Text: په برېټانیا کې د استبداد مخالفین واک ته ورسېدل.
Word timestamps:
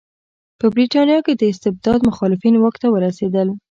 په 0.59 0.65
برېټانیا 0.75 1.19
کې 1.25 1.33
د 1.35 1.43
استبداد 1.51 1.99
مخالفین 2.09 2.55
واک 2.57 2.75
ته 2.83 2.87
ورسېدل. 2.91 3.47